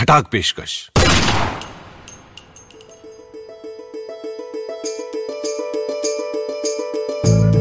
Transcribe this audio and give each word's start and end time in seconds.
खटाक 0.00 0.28
पेशकश। 0.32 0.90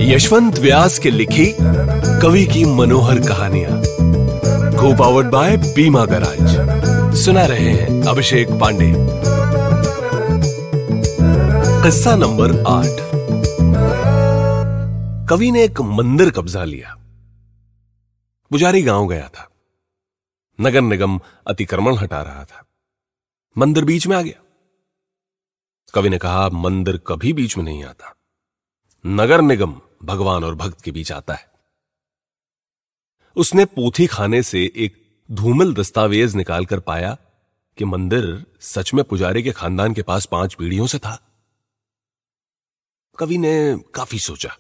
यशवंत 0.02 0.60
व्यास 0.60 1.00
के 1.00 1.12
लिखी 1.12 1.56
कवि 2.22 2.46
की 2.46 2.66
मनोहर 2.66 3.20
कहानियाँ। 3.20 3.82
को 4.76 4.96
पावर्ड 4.98 5.28
बाय 5.28 5.58
बीमा 5.58 6.06
गराज 6.06 7.18
सुना 7.18 7.46
रहे 7.46 7.70
हैं 7.70 8.04
अभिषेक 8.04 8.50
पांडे। 8.52 8.94
किस्सा 11.84 12.16
नंबर 12.16 12.52
आठ। 12.68 12.96
कवि 15.30 15.52
ने 15.52 15.64
एक 15.64 15.82
मंदिर 15.82 16.30
कब्जा 16.30 16.64
लिया। 16.64 16.96
पुजारी 18.52 18.82
गाँव 18.82 19.08
गया 19.08 19.28
था। 19.28 19.50
नगर 20.62 20.82
निगम 20.82 21.20
अतिक्रमण 21.48 21.96
हटा 21.96 22.22
रहा 22.22 22.46
था। 22.46 22.66
मंदिर 23.58 23.86
बीच 23.86 24.08
में 24.08 24.18
आ 24.18 24.22
गया। 24.22 24.44
कवि 25.94 26.10
ने 26.10 26.18
कहा, 26.18 26.50
मंदिर 26.50 26.98
कभी 26.98 27.34
बीच 27.34 27.58
में 27.58 27.64
नहीं 27.64 27.84
आता। 27.84 28.16
नगर 29.06 29.42
निगम 29.42 29.82
भगवान 30.04 30.44
और 30.44 30.56
भक्त 30.56 30.82
के 30.82 30.92
बीच 30.92 31.12
आता 31.12 31.34
है। 31.34 31.52
उसने 33.36 33.66
पोथी 33.66 34.08
खाने 34.08 34.44
से 34.44 34.74
एक 34.76 35.18
धूमिल 35.32 35.74
दस्तावेज़ 35.74 36.38
निकालकर 36.38 36.80
पाया 36.80 37.18
कि 37.78 37.86
मंदिर 37.86 38.46
सच 38.60 38.94
में 38.94 39.04
पुजारी 39.04 39.44
के 39.44 39.52
खानदान 39.52 39.94
के 39.94 40.02
पास 40.02 40.26
पाँच 40.26 40.54
पीढ़ियों 40.54 40.88
से 40.88 41.00
था। 41.00 41.26
कवि 43.18 43.38
ने 43.38 43.78
काफ़ी 43.96 44.20
सोचा। 44.20 44.58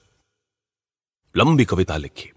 लंबी 1.37 1.65
कविता 1.65 1.97
लिखी 1.97 2.31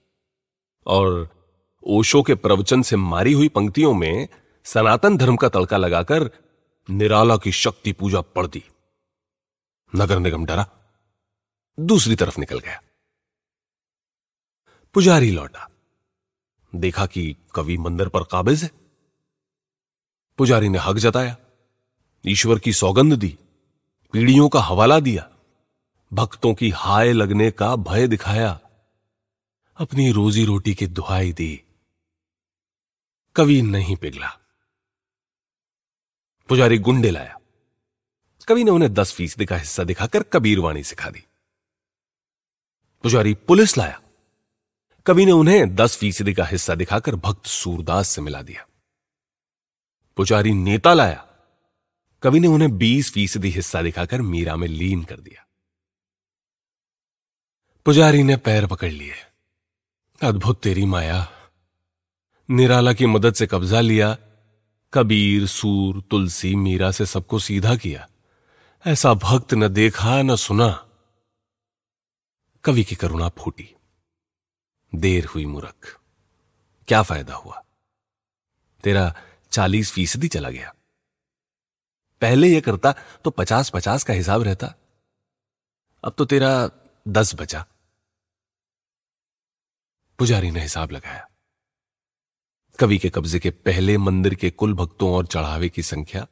और 0.86 1.41
ओशो 1.84 2.22
के 2.22 2.34
प्रवचन 2.34 2.82
से 2.82 2.96
मारी 2.96 3.32
हुई 3.32 3.48
पंक्तियों 3.48 3.94
में 3.94 4.28
सनातन 4.64 5.16
धर्म 5.16 5.36
का 5.36 5.48
तड़का 5.48 5.76
लगाकर 5.76 6.30
निराला 6.90 7.36
की 7.36 7.52
शक्ति 7.52 7.92
पूजा 7.92 8.20
पढ़ 8.20 8.46
दी। 8.46 8.64
नगर 9.96 10.18
निगम 10.18 10.46
डरा। 10.46 10.70
दूसरी 11.80 12.16
तरफ़ 12.16 12.40
निकल 12.40 12.58
गया। 12.58 12.82
पुजारी 14.94 15.30
लौटा। 15.30 15.70
देखा 16.74 17.06
कि 17.06 17.36
कवि 17.54 17.76
मंदिर 17.76 18.08
पर 18.08 18.22
काबिज 18.22 18.62
है। 18.62 18.70
पुजारी 20.38 20.68
ने 20.68 20.78
हक 20.78 20.96
जताया। 20.96 21.36
ईश्वर 22.26 22.58
की 22.58 22.72
सौगंध 22.72 23.12
दी। 23.12 23.38
पीढ़ियों 24.12 24.48
का 24.48 24.60
हवाला 24.60 25.00
दिया। 25.00 25.30
भक्तों 26.12 26.54
की 26.54 26.70
हाय 26.70 27.12
लगने 27.12 27.50
का 27.50 27.76
भय 27.76 28.06
दिखाया। 28.06 28.60
अपनी 29.76 30.12
रोजी 30.12 30.44
रोटी 30.44 30.74
की 30.74 30.86
दुहाई 30.86 31.32
दी। 31.32 31.71
कवि 33.36 33.62
नहीं 33.62 33.96
पिघला। 33.96 34.28
पुजारी 36.48 36.78
गुंडे 36.78 37.10
लाया। 37.10 37.38
कवि 38.48 38.64
ने 38.64 38.70
उन्हें 38.70 38.94
दस 38.94 39.12
फ़ीसदी 39.12 39.46
का 39.46 39.56
हिस्सा 39.56 39.84
दिखाकर 39.84 40.22
कबीरवाणी 40.22 40.84
सिखा 40.84 41.10
दी। 41.10 41.24
पुजारी 43.02 43.34
पुलिस 43.34 43.78
लाया। 43.78 44.02
कवि 45.06 45.26
ने 45.26 45.32
उन्हें 45.32 45.74
दस 45.74 45.96
फ़ीसदी 45.96 46.34
का 46.34 46.44
हिस्सा 46.44 46.74
दिखाकर 46.74 47.14
भक्त 47.14 47.46
सूरदास 47.46 48.08
से 48.08 48.20
मिला 48.20 48.42
दिया। 48.42 48.66
पुजारी 50.16 50.52
नेता 50.52 50.94
लाया। 50.94 51.28
कवि 52.22 52.40
ने 52.40 52.48
उन्हें 52.48 52.78
बीस 52.78 53.12
फ़ीसदी 53.12 53.50
हिस्सा 53.50 53.82
दिखाकर 53.82 54.22
मीरा 54.22 54.56
में 54.56 54.68
लीन 54.68 55.04
कर 55.04 55.20
दिया। 55.20 55.46
पुजारी 57.84 58.22
ने 58.22 58.36
पैर 58.36 58.66
पकड़ 58.66 58.92
लिए। 58.92 59.14
अद्भुत 60.22 60.62
तेरी 60.62 60.84
माया 60.84 61.31
निराला 62.50 62.92
की 62.92 63.06
मदद 63.06 63.34
से 63.34 63.46
कब्जा 63.46 63.80
लिया, 63.80 64.18
कबीर, 64.94 65.46
सूर, 65.46 66.02
तुलसी, 66.02 66.56
मीरा 66.56 66.90
से 66.90 67.06
सबको 67.06 67.38
सीधा 67.38 67.76
किया। 67.76 68.08
ऐसा 68.86 69.14
भक्त 69.14 69.54
न 69.54 69.68
देखा, 69.68 70.22
न 70.22 70.36
सुना। 70.36 70.88
कवि 72.64 72.84
की 72.84 72.94
करुणा 72.94 73.28
फूटी। 73.28 73.74
देर 74.94 75.24
हुई 75.24 75.46
मूर्ख। 75.46 76.00
क्या 76.88 77.02
फ़ायदा 77.02 77.34
हुआ? 77.34 77.64
तेरा 78.84 79.14
चालीस 79.50 79.92
फ़ीसदी 79.92 80.28
चला 80.28 80.50
गया। 80.50 80.74
पहले 82.20 82.48
यह 82.48 82.60
करता 82.60 82.92
तो 83.24 83.30
पचास 83.30 83.70
पचास 83.70 84.04
का 84.04 84.14
हिसाब 84.14 84.42
रहता। 84.42 84.74
अब 86.04 86.14
तो 86.18 86.24
तेरा 86.24 86.70
दस 87.08 87.34
बचा। 87.34 87.66
पुजारी 90.18 90.50
ने 90.50 90.60
हिसाब 90.60 90.90
लगाया। 90.90 91.28
कवि 92.78 92.98
के 92.98 93.10
कब्जे 93.10 93.38
के 93.38 93.50
पहले 93.50 93.98
मंदिर 93.98 94.34
के 94.34 94.50
कुल 94.50 94.74
भक्तों 94.74 95.12
और 95.12 95.26
चढ़ावे 95.26 95.68
की 95.68 95.82
संख्या, 95.82 96.26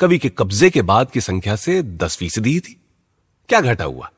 कवि 0.00 0.18
के 0.18 0.28
कब्जे 0.28 0.70
के 0.70 0.82
बाद 0.82 1.10
की 1.10 1.20
संख्या 1.20 1.56
से 1.56 1.82
दस 1.82 2.16
फ़ीसदी 2.16 2.60
थी। 2.60 2.80
क्या 3.48 3.60
घटा 3.60 3.84
हुआ? 3.84 4.10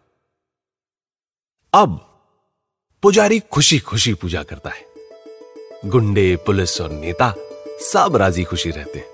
अब 1.73 1.91
पुजारी 3.03 3.41
खुशी 3.41 3.79
खुशी 3.79 4.15
पूजा 4.15 4.43
करता 4.43 4.71
है। 4.71 4.87
गुंडे, 5.85 6.37
पुलिस 6.37 6.81
और 6.81 6.91
नेता 6.91 7.35
सब 7.81 8.17
राज़ी 8.17 8.45
खुशी 8.45 8.71
रहते 8.71 8.99
हैं। 8.99 9.09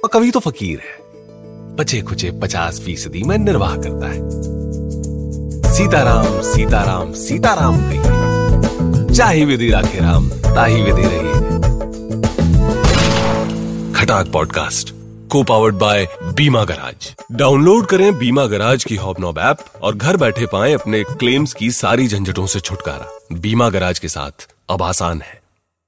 और 0.00 0.10
कवि 0.12 0.30
तो 0.30 0.40
फकीर 0.40 0.80
है। 0.80 0.98
बचे 1.76 2.02
खुचे 2.02 2.30
पचास 2.30 2.80
फ़ीसदी 2.80 3.22
में 3.22 3.38
निर्वाह 3.38 3.76
करता 3.76 4.08
है। 4.08 4.20
सीताराम 5.74 6.42
सीताराम 6.42 7.12
सीताराम 7.12 7.76
कहिए। 7.76 8.23
चाहे 9.14 9.44
विधि 9.44 9.70
राखे 9.70 9.98
राम, 9.98 10.28
ताही 10.28 10.82
विधि 10.82 11.02
रही। 11.02 11.32
खटाक 13.92 14.30
पॉडकास्ट 14.32 14.90
को 15.28 15.42
powered 15.42 15.74
by 15.74 16.06
Bima 16.22 16.64
Garage. 16.64 17.14
Download 17.32 17.86
करें 17.86 18.18
बीमा 18.18 18.46
गराज 18.46 18.84
की 18.84 18.96
हॉबनॉब 18.96 19.38
ऐप 19.38 19.58
और 19.82 19.96
घर 19.96 20.16
बैठे 20.16 20.46
पाएँ 20.46 20.74
अपने 20.74 21.02
क्लेम्स 21.02 21.52
की 21.52 21.70
सारी 21.70 22.08
झंझटों 22.08 22.46
से 22.46 22.60
छुटकारा। 22.60 23.18
बीमा 23.32 23.68
गराज 23.68 23.98
के 23.98 24.08
साथ 24.08 24.48
अब 24.70 24.82
आसान 24.82 25.22
है। 25.22 25.43